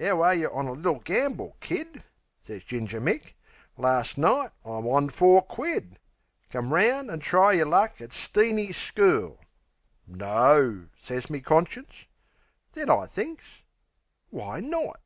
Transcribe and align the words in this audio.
"'Ow 0.00 0.20
are 0.22 0.32
yeh 0.36 0.46
on 0.46 0.68
a 0.68 0.72
little 0.74 1.00
gamble, 1.00 1.56
Kid?" 1.58 2.04
Sez 2.46 2.62
Ginger 2.62 3.00
Mick. 3.00 3.34
"Lars' 3.76 4.16
night 4.16 4.52
I'm 4.64 4.86
on 4.86 5.08
four 5.08 5.42
quid. 5.42 5.98
Come 6.50 6.72
'round 6.72 7.10
an' 7.10 7.18
try 7.18 7.54
yer 7.54 7.64
luck 7.64 8.00
at 8.00 8.10
Steeny's 8.10 8.76
school." 8.76 9.40
"No," 10.06 10.86
sez 11.02 11.28
me 11.28 11.40
conscience. 11.40 12.06
Then 12.74 12.90
I 12.90 13.06
thinks, 13.06 13.64
"Why 14.30 14.60
not? 14.60 15.00